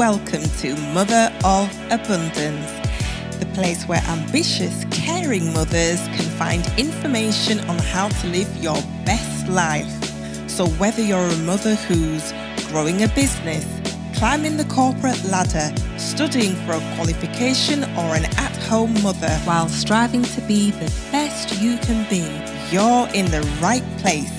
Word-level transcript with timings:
welcome 0.00 0.42
to 0.56 0.74
Mother 0.94 1.30
of 1.44 1.68
Abundance, 1.90 2.88
the 3.38 3.46
place 3.52 3.86
where 3.86 4.00
ambitious, 4.06 4.86
caring 4.90 5.52
mothers 5.52 6.00
can 6.16 6.24
find 6.38 6.66
information 6.78 7.60
on 7.68 7.76
how 7.76 8.08
to 8.08 8.26
live 8.28 8.48
your 8.56 8.80
best 9.04 9.46
life. 9.46 9.92
So, 10.48 10.68
whether 10.80 11.02
you're 11.02 11.18
a 11.18 11.36
mother 11.40 11.74
who's 11.74 12.32
growing 12.68 13.02
a 13.02 13.08
business, 13.08 13.66
climbing 14.14 14.56
the 14.56 14.64
corporate 14.64 15.22
ladder, 15.24 15.70
studying 15.98 16.54
for 16.64 16.72
a 16.72 16.94
qualification, 16.94 17.84
or 17.98 18.14
an 18.16 18.24
at 18.38 18.56
home 18.70 18.94
mother 19.02 19.36
while 19.44 19.68
striving 19.68 20.22
to 20.22 20.40
be 20.48 20.70
the 20.70 20.90
best 21.12 21.60
you 21.60 21.76
can 21.76 22.08
be, 22.08 22.24
you're 22.74 23.06
in 23.12 23.30
the 23.30 23.42
right 23.60 23.84
place. 23.98 24.32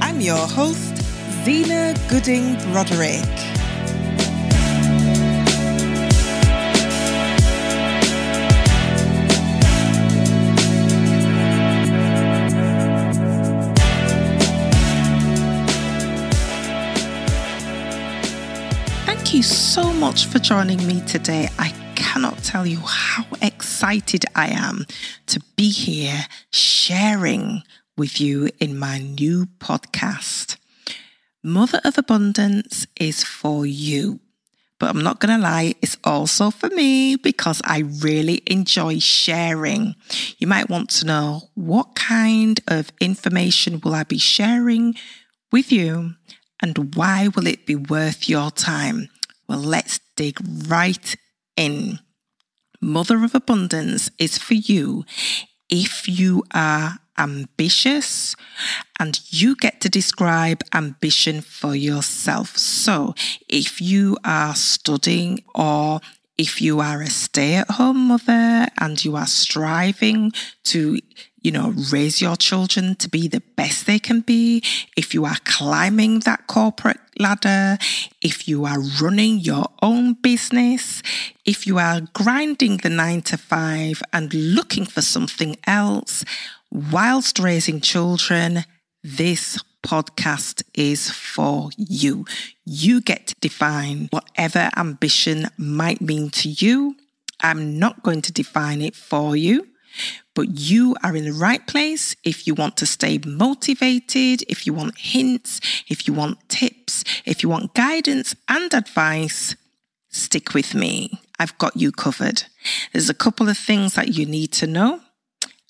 I'm 0.00 0.20
your 0.20 0.46
host, 0.46 0.96
Zena 1.42 1.92
Gooding 2.08 2.54
Broderick. 2.70 3.51
So 19.72 19.90
much 19.94 20.26
for 20.26 20.38
joining 20.38 20.86
me 20.86 21.00
today. 21.06 21.48
I 21.58 21.70
cannot 21.94 22.44
tell 22.44 22.66
you 22.66 22.76
how 22.76 23.24
excited 23.40 24.26
I 24.34 24.48
am 24.48 24.84
to 25.28 25.40
be 25.56 25.70
here 25.70 26.26
sharing 26.50 27.62
with 27.96 28.20
you 28.20 28.50
in 28.60 28.78
my 28.78 28.98
new 28.98 29.46
podcast. 29.60 30.58
Mother 31.42 31.80
of 31.86 31.96
Abundance 31.96 32.86
is 33.00 33.24
for 33.24 33.64
you. 33.64 34.20
But 34.78 34.90
I'm 34.90 35.02
not 35.02 35.20
going 35.20 35.34
to 35.34 35.42
lie, 35.42 35.74
it's 35.80 35.96
also 36.04 36.50
for 36.50 36.68
me 36.68 37.16
because 37.16 37.62
I 37.64 37.78
really 37.78 38.42
enjoy 38.46 38.98
sharing. 38.98 39.94
You 40.36 40.48
might 40.48 40.68
want 40.68 40.90
to 40.90 41.06
know 41.06 41.48
what 41.54 41.94
kind 41.94 42.60
of 42.68 42.92
information 43.00 43.80
will 43.80 43.94
I 43.94 44.02
be 44.04 44.18
sharing 44.18 44.96
with 45.50 45.72
you 45.72 46.16
and 46.60 46.94
why 46.94 47.28
will 47.28 47.46
it 47.46 47.64
be 47.64 47.74
worth 47.74 48.28
your 48.28 48.50
time? 48.50 49.08
Well, 49.52 49.60
let's 49.60 50.00
dig 50.16 50.38
right 50.66 51.14
in. 51.58 51.98
Mother 52.80 53.22
of 53.22 53.34
Abundance 53.34 54.10
is 54.18 54.38
for 54.38 54.54
you 54.54 55.04
if 55.68 56.08
you 56.08 56.42
are 56.54 56.94
ambitious 57.18 58.34
and 58.98 59.20
you 59.30 59.54
get 59.54 59.82
to 59.82 59.90
describe 59.90 60.64
ambition 60.72 61.42
for 61.42 61.74
yourself. 61.74 62.56
So 62.56 63.14
if 63.46 63.78
you 63.78 64.16
are 64.24 64.54
studying 64.54 65.44
or 65.54 66.00
if 66.38 66.62
you 66.62 66.80
are 66.80 67.02
a 67.02 67.10
stay 67.10 67.56
at 67.56 67.72
home 67.72 68.08
mother 68.08 68.68
and 68.80 69.04
you 69.04 69.16
are 69.16 69.26
striving 69.26 70.32
to 70.64 70.98
you 71.42 71.50
know, 71.50 71.74
raise 71.90 72.20
your 72.20 72.36
children 72.36 72.94
to 72.96 73.08
be 73.08 73.28
the 73.28 73.42
best 73.56 73.86
they 73.86 73.98
can 73.98 74.20
be. 74.20 74.62
If 74.96 75.14
you 75.14 75.24
are 75.24 75.36
climbing 75.44 76.20
that 76.20 76.46
corporate 76.46 77.00
ladder, 77.18 77.78
if 78.20 78.48
you 78.48 78.64
are 78.64 78.80
running 79.00 79.38
your 79.38 79.66
own 79.82 80.14
business, 80.14 81.02
if 81.44 81.66
you 81.66 81.78
are 81.78 82.02
grinding 82.12 82.78
the 82.78 82.90
nine 82.90 83.22
to 83.22 83.36
five 83.36 84.02
and 84.12 84.32
looking 84.32 84.86
for 84.86 85.02
something 85.02 85.56
else 85.66 86.24
whilst 86.70 87.38
raising 87.38 87.80
children, 87.80 88.64
this 89.02 89.58
podcast 89.82 90.62
is 90.74 91.10
for 91.10 91.70
you. 91.76 92.24
You 92.64 93.00
get 93.00 93.28
to 93.28 93.34
define 93.40 94.08
whatever 94.10 94.70
ambition 94.76 95.48
might 95.58 96.00
mean 96.00 96.30
to 96.30 96.48
you. 96.48 96.96
I'm 97.40 97.78
not 97.78 98.02
going 98.04 98.22
to 98.22 98.32
define 98.32 98.80
it 98.80 98.94
for 98.94 99.34
you. 99.34 99.66
But 100.34 100.58
you 100.58 100.96
are 101.02 101.14
in 101.14 101.24
the 101.24 101.32
right 101.32 101.66
place 101.66 102.16
if 102.24 102.46
you 102.46 102.54
want 102.54 102.76
to 102.78 102.86
stay 102.86 103.18
motivated, 103.24 104.44
if 104.48 104.66
you 104.66 104.72
want 104.72 104.98
hints, 104.98 105.60
if 105.88 106.06
you 106.06 106.14
want 106.14 106.48
tips, 106.48 107.04
if 107.24 107.42
you 107.42 107.48
want 107.48 107.74
guidance 107.74 108.34
and 108.48 108.72
advice, 108.72 109.54
stick 110.08 110.54
with 110.54 110.74
me. 110.74 111.20
I've 111.38 111.56
got 111.58 111.76
you 111.76 111.92
covered. 111.92 112.44
There's 112.92 113.10
a 113.10 113.14
couple 113.14 113.48
of 113.48 113.58
things 113.58 113.94
that 113.94 114.08
you 114.16 114.24
need 114.26 114.52
to 114.52 114.66
know. 114.66 115.00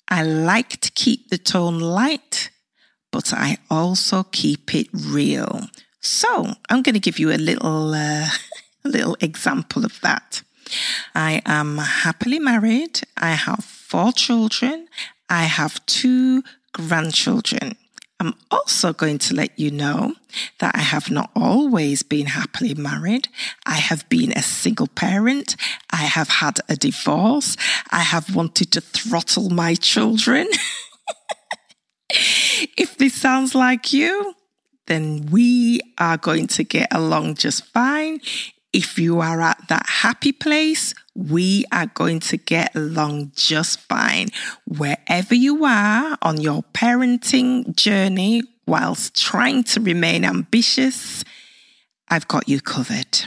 I 0.07 0.23
like 0.23 0.79
to 0.81 0.91
keep 0.91 1.29
the 1.29 1.37
tone 1.37 1.79
light, 1.79 2.51
but 3.11 3.33
I 3.33 3.57
also 3.69 4.23
keep 4.23 4.75
it 4.75 4.87
real. 4.93 5.67
So 5.99 6.53
I'm 6.69 6.81
going 6.83 6.93
to 6.93 6.99
give 6.99 7.19
you 7.19 7.31
a 7.31 7.39
little, 7.39 7.93
uh, 7.93 8.27
a 8.85 8.87
little 8.87 9.17
example 9.21 9.85
of 9.85 9.99
that. 10.01 10.43
I 11.15 11.41
am 11.45 11.77
happily 11.77 12.39
married. 12.39 13.01
I 13.17 13.31
have 13.31 13.82
four 13.93 14.11
children. 14.11 14.87
I 15.29 15.43
have 15.43 15.85
two 15.85 16.41
grandchildren. 16.71 17.77
I'm 18.19 18.33
also 18.49 18.91
going 18.91 19.19
to 19.19 19.35
let 19.35 19.59
you 19.59 19.69
know 19.69 20.15
that 20.57 20.75
I 20.75 20.79
have 20.79 21.11
not 21.11 21.29
always 21.35 22.01
been 22.01 22.25
happily 22.25 22.73
married. 22.73 23.27
I 23.67 23.75
have 23.75 24.09
been 24.09 24.31
a 24.31 24.41
single 24.41 24.87
parent. 24.87 25.55
I 25.91 26.05
have 26.17 26.29
had 26.41 26.59
a 26.67 26.75
divorce. 26.75 27.55
I 27.91 27.99
have 27.99 28.35
wanted 28.35 28.71
to 28.71 28.81
throttle 28.81 29.51
my 29.51 29.75
children. 29.75 30.47
if 32.09 32.97
this 32.97 33.13
sounds 33.13 33.53
like 33.53 33.93
you, 33.93 34.33
then 34.87 35.27
we 35.29 35.81
are 35.99 36.17
going 36.17 36.47
to 36.47 36.63
get 36.63 36.87
along 36.91 37.35
just 37.35 37.63
fine. 37.65 38.21
If 38.73 38.97
you 38.97 39.19
are 39.19 39.39
at 39.39 39.67
that 39.69 39.85
happy 39.87 40.31
place, 40.31 40.95
we 41.15 41.63
are 41.71 41.85
going 41.85 42.19
to 42.21 42.37
get 42.37 42.75
along 42.75 43.31
just 43.35 43.79
fine. 43.81 44.29
Wherever 44.65 45.35
you 45.35 45.63
are 45.63 46.17
on 46.23 46.41
your 46.41 46.63
parenting 46.73 47.75
journey, 47.75 48.41
whilst 48.65 49.15
trying 49.15 49.63
to 49.65 49.79
remain 49.79 50.25
ambitious, 50.25 51.23
I've 52.09 52.27
got 52.27 52.49
you 52.49 52.61
covered. 52.61 53.19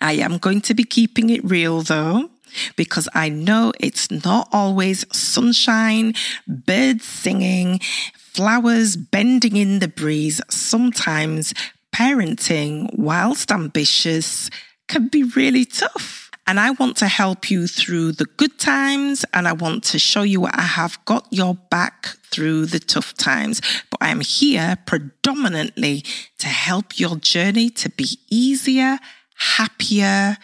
I 0.00 0.14
am 0.14 0.38
going 0.38 0.62
to 0.62 0.74
be 0.74 0.84
keeping 0.84 1.30
it 1.30 1.44
real 1.44 1.82
though, 1.82 2.30
because 2.76 3.08
I 3.12 3.28
know 3.28 3.72
it's 3.78 4.10
not 4.10 4.48
always 4.52 5.04
sunshine, 5.14 6.14
birds 6.46 7.04
singing, 7.04 7.80
flowers 8.14 8.96
bending 8.96 9.56
in 9.56 9.80
the 9.80 9.88
breeze. 9.88 10.40
Sometimes 10.48 11.52
parenting, 11.96 12.90
whilst 12.92 13.50
ambitious, 13.50 14.50
can 14.86 15.08
be 15.08 15.22
really 15.22 15.64
tough. 15.64 16.30
And 16.46 16.60
I 16.60 16.70
want 16.72 16.96
to 16.98 17.08
help 17.08 17.50
you 17.50 17.66
through 17.66 18.12
the 18.12 18.26
good 18.36 18.58
times 18.58 19.24
and 19.32 19.48
I 19.48 19.52
want 19.52 19.82
to 19.84 19.98
show 19.98 20.22
you 20.22 20.44
I 20.44 20.60
have 20.60 21.02
got 21.06 21.26
your 21.30 21.54
back 21.54 22.06
through 22.30 22.66
the 22.66 22.78
tough 22.78 23.14
times. 23.14 23.60
But 23.90 24.02
I 24.02 24.10
am 24.10 24.20
here 24.20 24.76
predominantly 24.86 26.04
to 26.38 26.48
help 26.48 27.00
your 27.00 27.16
journey 27.16 27.70
to 27.70 27.88
be 27.88 28.18
easier, 28.30 28.98
happier, 29.38 30.36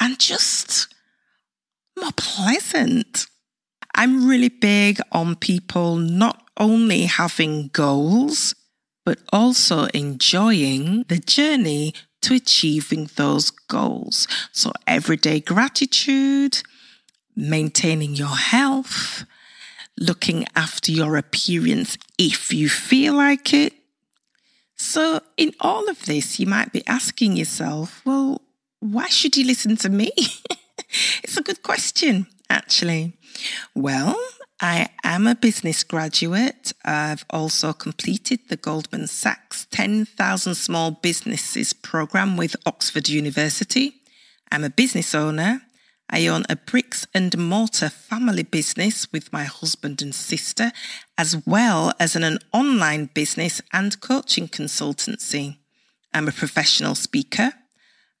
and 0.00 0.18
just 0.18 0.92
more 1.98 2.12
pleasant. 2.16 3.26
I'm 3.94 4.28
really 4.28 4.50
big 4.50 5.00
on 5.12 5.36
people 5.36 5.96
not 5.96 6.42
only 6.58 7.02
having 7.02 7.68
goals, 7.68 8.54
but 9.08 9.20
also 9.32 9.84
enjoying 9.94 11.02
the 11.08 11.16
journey 11.16 11.94
to 12.20 12.34
achieving 12.34 13.08
those 13.16 13.50
goals. 13.50 14.28
So, 14.52 14.70
everyday 14.86 15.40
gratitude, 15.40 16.62
maintaining 17.34 18.16
your 18.16 18.36
health, 18.36 19.24
looking 19.98 20.44
after 20.54 20.92
your 20.92 21.16
appearance 21.16 21.96
if 22.18 22.52
you 22.52 22.68
feel 22.68 23.14
like 23.14 23.54
it. 23.54 23.72
So, 24.76 25.20
in 25.38 25.54
all 25.58 25.88
of 25.88 26.04
this, 26.04 26.38
you 26.38 26.46
might 26.46 26.70
be 26.70 26.86
asking 26.86 27.38
yourself, 27.38 28.02
well, 28.04 28.42
why 28.80 29.06
should 29.06 29.38
you 29.38 29.46
listen 29.46 29.76
to 29.76 29.88
me? 29.88 30.12
it's 31.24 31.38
a 31.38 31.42
good 31.42 31.62
question, 31.62 32.26
actually. 32.50 33.14
Well, 33.74 34.20
I 34.60 34.88
am 35.04 35.28
a 35.28 35.36
business 35.36 35.84
graduate. 35.84 36.72
I've 36.84 37.24
also 37.30 37.72
completed 37.72 38.40
the 38.48 38.56
Goldman 38.56 39.06
Sachs 39.06 39.68
10,000 39.70 40.56
Small 40.56 40.90
Businesses 40.90 41.72
program 41.72 42.36
with 42.36 42.56
Oxford 42.66 43.08
University. 43.08 43.94
I'm 44.50 44.64
a 44.64 44.70
business 44.70 45.14
owner. 45.14 45.62
I 46.10 46.26
own 46.26 46.44
a 46.48 46.56
bricks 46.56 47.06
and 47.14 47.38
mortar 47.38 47.88
family 47.88 48.42
business 48.42 49.12
with 49.12 49.32
my 49.32 49.44
husband 49.44 50.02
and 50.02 50.12
sister, 50.12 50.72
as 51.16 51.40
well 51.46 51.92
as 52.00 52.16
an, 52.16 52.24
an 52.24 52.38
online 52.52 53.10
business 53.14 53.60
and 53.72 54.00
coaching 54.00 54.48
consultancy. 54.48 55.58
I'm 56.12 56.26
a 56.26 56.32
professional 56.32 56.96
speaker. 56.96 57.52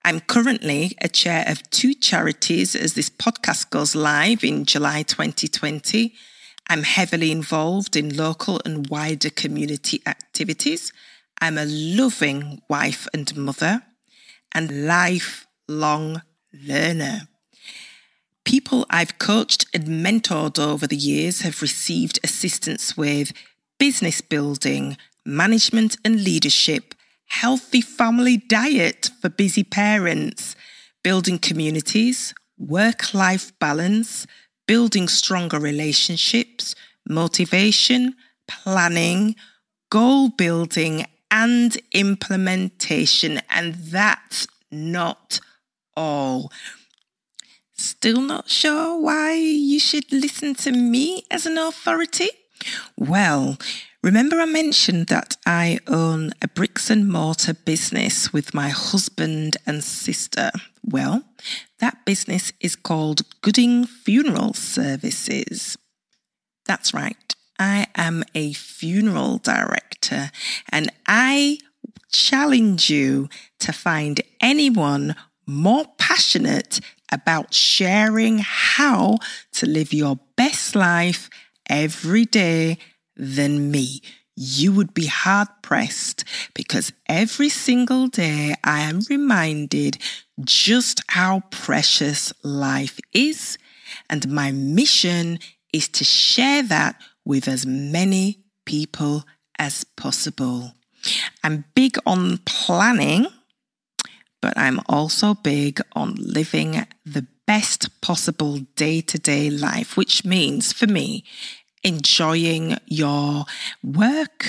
I'm 0.08 0.20
currently 0.20 0.96
a 1.02 1.08
chair 1.10 1.44
of 1.46 1.68
two 1.68 1.92
charities 1.92 2.74
as 2.74 2.94
this 2.94 3.10
podcast 3.10 3.68
goes 3.68 3.94
live 3.94 4.42
in 4.42 4.64
July 4.64 5.02
2020. 5.02 6.14
I'm 6.70 6.82
heavily 6.82 7.30
involved 7.30 7.94
in 7.94 8.16
local 8.16 8.58
and 8.64 8.88
wider 8.88 9.28
community 9.28 10.00
activities. 10.06 10.94
I'm 11.42 11.58
a 11.58 11.66
loving 11.66 12.62
wife 12.70 13.06
and 13.12 13.36
mother, 13.36 13.82
and 14.54 14.86
lifelong 14.86 16.22
learner. 16.54 17.28
People 18.46 18.86
I've 18.88 19.18
coached 19.18 19.66
and 19.74 19.84
mentored 19.84 20.58
over 20.58 20.86
the 20.86 20.96
years 20.96 21.42
have 21.42 21.60
received 21.60 22.18
assistance 22.24 22.96
with 22.96 23.34
business 23.78 24.22
building, 24.22 24.96
management 25.26 25.98
and 26.02 26.24
leadership, 26.24 26.94
healthy 27.28 27.80
family 27.80 28.36
diet 28.36 29.10
for 29.20 29.28
busy 29.28 29.64
parents, 29.64 30.56
building 31.02 31.38
communities, 31.38 32.34
work 32.58 33.14
life 33.14 33.56
balance, 33.58 34.26
building 34.66 35.08
stronger 35.08 35.58
relationships, 35.58 36.74
motivation, 37.08 38.14
planning, 38.46 39.34
goal 39.90 40.28
building, 40.28 41.06
and 41.30 41.76
implementation. 41.92 43.40
And 43.50 43.74
that's 43.74 44.46
not 44.70 45.40
all. 45.96 46.50
Still 47.74 48.20
not 48.20 48.48
sure 48.48 49.00
why 49.00 49.34
you 49.34 49.78
should 49.78 50.10
listen 50.12 50.54
to 50.56 50.72
me 50.72 51.24
as 51.30 51.46
an 51.46 51.58
authority? 51.58 52.30
Well, 52.96 53.56
remember 54.02 54.36
I 54.36 54.46
mentioned 54.46 55.08
that 55.08 55.36
I 55.46 55.78
own 55.86 56.32
a 56.42 56.48
bricks 56.48 56.90
and 56.90 57.08
mortar 57.08 57.54
business 57.54 58.32
with 58.32 58.54
my 58.54 58.68
husband 58.68 59.56
and 59.66 59.82
sister. 59.82 60.50
Well, 60.84 61.24
that 61.80 62.04
business 62.04 62.52
is 62.60 62.76
called 62.76 63.22
Gooding 63.40 63.86
Funeral 63.86 64.54
Services. 64.54 65.76
That's 66.66 66.94
right. 66.94 67.34
I 67.58 67.86
am 67.96 68.24
a 68.34 68.52
funeral 68.52 69.38
director 69.38 70.30
and 70.70 70.92
I 71.06 71.58
challenge 72.10 72.88
you 72.88 73.28
to 73.60 73.72
find 73.72 74.20
anyone 74.40 75.16
more 75.46 75.86
passionate 75.98 76.80
about 77.10 77.54
sharing 77.54 78.38
how 78.38 79.18
to 79.52 79.66
live 79.66 79.92
your 79.92 80.18
best 80.36 80.76
life 80.76 81.30
every 81.68 82.24
day 82.24 82.78
than 83.18 83.70
me. 83.70 84.00
You 84.36 84.72
would 84.72 84.94
be 84.94 85.06
hard 85.06 85.48
pressed 85.62 86.24
because 86.54 86.92
every 87.08 87.48
single 87.48 88.06
day 88.06 88.54
I 88.62 88.80
am 88.80 89.00
reminded 89.10 89.98
just 90.40 91.02
how 91.08 91.42
precious 91.50 92.32
life 92.44 93.00
is. 93.12 93.58
And 94.08 94.30
my 94.30 94.52
mission 94.52 95.40
is 95.72 95.88
to 95.88 96.04
share 96.04 96.62
that 96.62 97.00
with 97.24 97.48
as 97.48 97.66
many 97.66 98.44
people 98.64 99.24
as 99.58 99.84
possible. 99.96 100.74
I'm 101.42 101.64
big 101.74 101.96
on 102.06 102.38
planning, 102.38 103.26
but 104.40 104.56
I'm 104.56 104.80
also 104.86 105.34
big 105.34 105.80
on 105.94 106.14
living 106.14 106.86
the 107.04 107.26
best 107.46 108.00
possible 108.02 108.58
day 108.76 109.00
to 109.00 109.18
day 109.18 109.48
life, 109.50 109.96
which 109.96 110.24
means 110.24 110.72
for 110.72 110.86
me, 110.86 111.24
enjoying 111.82 112.76
your 112.86 113.44
work, 113.82 114.46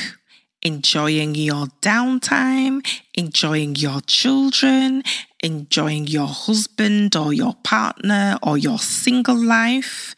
enjoying 0.61 1.35
your 1.35 1.67
downtime, 1.81 2.85
enjoying 3.13 3.75
your 3.75 4.01
children, 4.01 5.03
enjoying 5.41 6.07
your 6.07 6.27
husband 6.27 7.15
or 7.15 7.33
your 7.33 7.55
partner 7.63 8.37
or 8.43 8.57
your 8.57 8.79
single 8.79 9.37
life, 9.37 10.15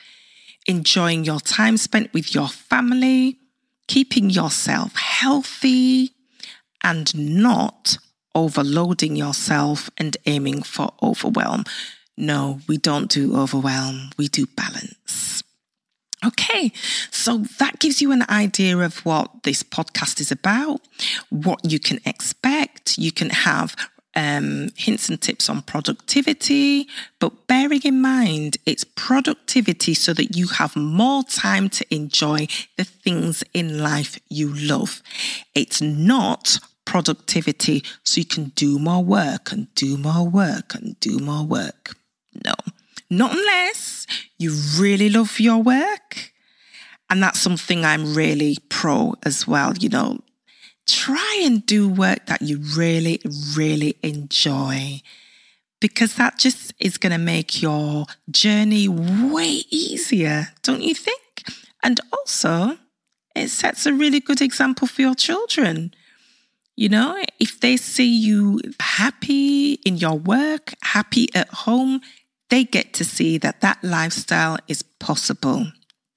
enjoying 0.66 1.24
your 1.24 1.40
time 1.40 1.78
spent 1.78 2.14
with 2.14 2.34
your 2.34 2.48
family, 2.48 3.38
keeping 3.88 4.30
yourself 4.30 4.96
healthy, 4.96 6.14
and 6.84 7.16
not 7.16 7.98
overloading 8.34 9.16
yourself 9.16 9.90
and 9.98 10.18
aiming 10.26 10.64
for 10.64 10.94
overwhelm. 11.04 11.64
No, 12.18 12.60
we 12.68 12.78
don't 12.78 13.10
do 13.10 13.36
overwhelm, 13.36 14.12
we 14.18 14.28
do 14.28 14.46
balance. 14.46 15.44
Okay, 16.24 16.72
so 17.10 17.40
that 17.58 17.80
gives 17.80 18.00
you 18.00 18.12
an 18.12 18.24
idea 18.30 18.78
of 18.78 19.04
what 19.06 19.42
this 19.44 19.64
podcast 19.64 20.22
is 20.22 20.32
about, 20.32 20.82
what 21.30 21.60
you 21.64 21.80
can 21.80 22.00
expect. 22.06 23.00
You 23.00 23.12
can 23.12 23.32
have 23.32 23.76
um, 24.16 24.70
hints 24.76 25.10
and 25.10 25.20
tips 25.20 25.50
on 25.50 25.62
productivity, 25.64 26.88
but 27.20 27.48
bearing 27.48 27.82
in 27.84 28.02
mind 28.02 28.58
it's 28.66 28.84
productivity 28.84 29.94
so 29.94 30.14
that 30.14 30.36
you 30.36 30.48
have 30.48 30.76
more 30.76 31.24
time 31.24 31.70
to 31.70 31.94
enjoy 31.94 32.48
the 32.78 32.84
things 32.84 33.44
in 33.54 33.80
life 33.80 34.20
you 34.30 34.54
love. 34.54 35.02
It's 35.56 35.82
not 35.82 36.60
productivity 36.86 37.84
so 38.04 38.20
you 38.20 38.26
can 38.26 38.46
do 38.56 38.78
more 38.78 39.04
work 39.04 39.52
and 39.52 39.74
do 39.76 39.98
more 39.98 40.28
work 40.28 40.76
and 40.76 41.00
do 41.00 41.20
more 41.20 41.46
work. 41.46 41.96
No, 42.46 42.54
not 43.12 43.38
unless 43.38 44.08
you 44.40 44.56
really 44.80 45.10
love 45.10 45.40
your 45.40 45.62
work. 45.62 46.32
And 47.10 47.22
that's 47.22 47.42
something 47.42 47.84
I'm 47.84 48.16
really 48.16 48.58
pro 48.70 49.16
as 49.24 49.46
well. 49.46 49.74
You 49.78 49.90
know, 49.90 50.20
try 50.88 51.42
and 51.44 51.64
do 51.66 51.90
work 51.90 52.26
that 52.28 52.42
you 52.42 52.60
really, 52.76 53.22
really 53.56 53.98
enjoy 54.02 55.02
because 55.82 56.16
that 56.16 56.38
just 56.38 56.74
is 56.80 56.98
going 56.98 57.12
to 57.12 57.18
make 57.18 57.62
your 57.62 58.06
journey 58.30 58.88
way 58.88 59.64
easier, 59.70 60.48
don't 60.64 60.84
you 60.84 60.96
think? 60.96 61.44
And 61.84 62.00
also, 62.14 62.78
it 63.36 63.50
sets 63.50 63.86
a 63.86 63.94
really 63.94 64.22
good 64.22 64.42
example 64.42 64.88
for 64.88 65.02
your 65.02 65.16
children. 65.16 65.94
You 66.78 66.90
know, 66.90 67.22
if 67.40 67.60
they 67.60 67.76
see 67.78 68.16
you 68.16 68.62
happy 68.80 69.74
in 69.86 69.98
your 69.98 70.18
work, 70.18 70.74
happy 70.82 71.28
at 71.36 71.50
home, 71.50 72.02
they 72.52 72.66
get 72.66 72.94
to 72.94 73.06
see 73.06 73.38
that 73.40 73.62
that 73.62 73.82
lifestyle 73.82 74.58
is 74.68 74.84
possible. 74.84 75.72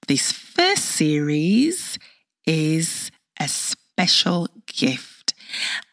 This 0.09 0.33
first 0.33 0.85
series 0.85 1.97
is 2.45 3.13
a 3.41 3.47
special 3.49 4.49
gift. 4.67 5.33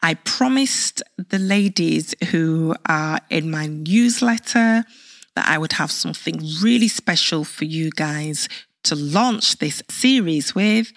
I 0.02 0.14
promised 0.14 1.00
the 1.16 1.38
ladies 1.38 2.14
who 2.30 2.74
are 2.86 3.20
in 3.30 3.52
my 3.52 3.66
newsletter 3.66 4.84
that 5.36 5.48
I 5.48 5.58
would 5.58 5.74
have 5.74 5.92
something 5.92 6.42
really 6.60 6.88
special 6.88 7.44
for 7.44 7.64
you 7.64 7.90
guys 7.90 8.48
to 8.82 8.96
launch 8.96 9.58
this 9.58 9.80
series 9.88 10.56
with, 10.56 10.92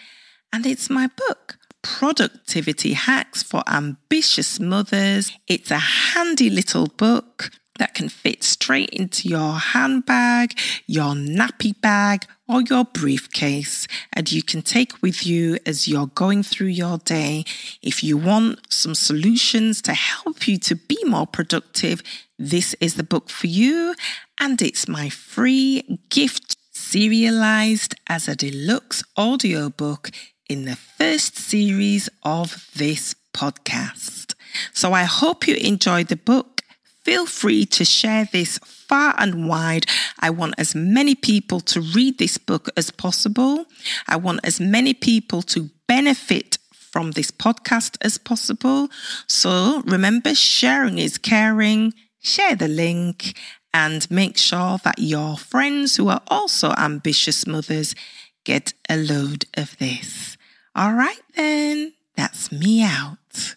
and 0.51 0.65
it's 0.65 0.89
my 0.89 1.07
book. 1.15 1.59
Productivity 1.83 2.94
Hacks 2.94 3.44
for 3.44 3.61
Ambitious 3.68 4.59
Mothers. 4.59 5.31
It's 5.47 5.69
a 5.69 5.78
handy 5.78 6.49
little 6.49 6.87
book 6.87 7.52
that 7.77 7.94
can 7.94 8.09
fit 8.09 8.44
straight 8.44 8.89
into 8.89 9.27
your 9.27 9.53
handbag, 9.53 10.57
your 10.87 11.13
nappy 11.13 11.79
bag, 11.81 12.25
or 12.47 12.61
your 12.61 12.85
briefcase, 12.85 13.87
and 14.13 14.31
you 14.31 14.44
can 14.44 14.61
take 14.61 15.01
with 15.01 15.25
you 15.25 15.57
as 15.65 15.87
you're 15.87 16.07
going 16.07 16.44
through 16.44 16.67
your 16.67 16.99
day. 16.99 17.44
If 17.81 18.03
you 18.03 18.17
want 18.17 18.71
some 18.71 18.95
solutions 18.95 19.81
to 19.83 19.94
help 19.94 20.47
you 20.47 20.57
to 20.59 20.75
be 20.75 20.97
more 21.05 21.27
productive, 21.27 22.03
this 22.37 22.75
is 22.79 22.95
the 22.95 23.03
book 23.03 23.29
for 23.29 23.47
you, 23.47 23.95
and 24.39 24.61
it's 24.61 24.87
my 24.87 25.09
free 25.09 25.99
gift 26.09 26.57
serialized 26.71 27.95
as 28.07 28.27
a 28.27 28.35
deluxe 28.35 29.03
audiobook 29.17 30.11
in 30.47 30.65
the 30.65 30.75
first 30.75 31.37
series 31.37 32.09
of 32.23 32.69
this 32.75 33.15
podcast. 33.33 34.35
So 34.73 34.94
I 34.94 35.03
hope 35.03 35.47
you 35.47 35.55
enjoyed 35.55 36.07
the 36.07 36.15
book 36.15 36.55
feel 37.06 37.28
free 37.28 37.66
to 37.68 37.85
share 37.85 38.28
this 38.31 38.57
far 38.59 39.14
and 39.18 39.47
wide. 39.47 39.85
I 40.19 40.31
want 40.31 40.56
as 40.57 40.76
many 40.76 41.16
people 41.16 41.59
to 41.62 41.80
read 41.80 42.18
this 42.18 42.38
book 42.38 42.69
as 42.76 42.90
possible. 42.92 43.66
I 44.07 44.16
want 44.16 44.42
as 44.44 44.59
many 44.59 44.94
people 44.94 45.44
to 45.44 45.69
benefit 45.88 46.57
from 46.74 47.12
this 47.12 47.30
podcast 47.30 47.97
as 48.02 48.18
possible. 48.18 48.90
So 49.28 49.83
remember, 49.85 50.33
sharing 50.33 50.97
is 50.97 51.18
caring. 51.18 51.94
Share 52.21 52.56
the 52.56 52.68
link 52.68 53.38
and 53.71 54.09
make 54.09 54.38
sure 54.38 54.80
that 54.83 54.97
your 54.97 55.38
friends 55.38 55.97
who 55.97 56.07
are 56.07 56.21
also 56.28 56.71
ambitious 56.76 57.45
mothers 57.45 57.94
get 58.45 58.74
a 58.90 58.97
load 58.97 59.45
of 59.56 59.78
this. 59.78 60.38
All 60.76 60.94
right, 60.94 61.21
then, 61.35 61.94
that's 62.16 62.52
me 62.52 62.83
out. 62.83 63.56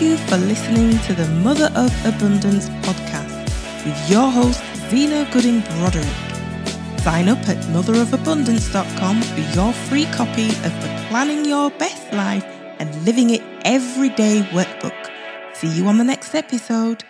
You 0.00 0.16
for 0.16 0.38
listening 0.38 0.98
to 1.00 1.14
the 1.14 1.26
Mother 1.44 1.70
of 1.76 1.92
Abundance 2.04 2.68
podcast 2.82 3.44
with 3.84 4.10
your 4.10 4.28
host, 4.28 4.60
Zena 4.90 5.28
Gooding 5.30 5.60
Broderick. 5.60 6.04
Sign 6.98 7.28
up 7.28 7.38
at 7.48 7.58
motherofabundance.com 7.66 9.22
for 9.22 9.40
your 9.56 9.72
free 9.72 10.06
copy 10.06 10.48
of 10.48 10.72
the 10.82 11.06
Planning 11.08 11.44
Your 11.44 11.70
Best 11.70 12.12
Life 12.12 12.44
and 12.80 13.04
Living 13.04 13.30
It 13.30 13.42
Everyday 13.64 14.40
workbook. 14.50 15.10
See 15.54 15.68
you 15.68 15.86
on 15.86 15.98
the 15.98 16.04
next 16.04 16.34
episode. 16.34 17.04